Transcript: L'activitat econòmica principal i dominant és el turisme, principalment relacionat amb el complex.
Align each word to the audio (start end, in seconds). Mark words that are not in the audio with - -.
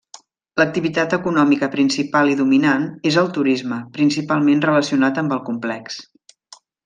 L'activitat 0.59 1.11
econòmica 1.17 1.67
principal 1.75 2.31
i 2.31 2.37
dominant 2.39 2.87
és 3.11 3.19
el 3.23 3.29
turisme, 3.37 3.79
principalment 3.99 4.65
relacionat 4.69 5.23
amb 5.25 5.37
el 5.39 5.43
complex. 5.53 6.01